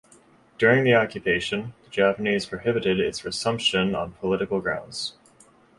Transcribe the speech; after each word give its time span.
During 0.57 0.83
the 0.83 0.95
occupation, 0.95 1.75
the 1.83 1.91
Japanese 1.91 2.47
prohibited 2.47 2.99
its 2.99 3.23
resumption 3.23 3.93
on 3.93 4.13
political 4.13 4.59
grounds. 4.59 5.13